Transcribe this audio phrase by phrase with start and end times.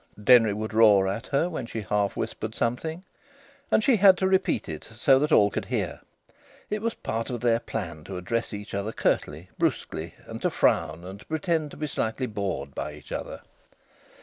[0.23, 3.05] Denry would roar at her when she half whispered something,
[3.69, 6.01] and she had to repeat it so that all could hear.
[6.71, 11.03] It was part of their plan to address each other curtly, brusquely, and to frown,
[11.05, 13.41] and to pretend to be slightly bored by each other.